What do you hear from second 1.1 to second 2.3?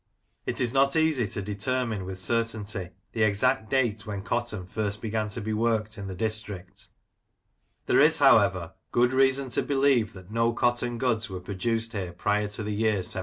to determine with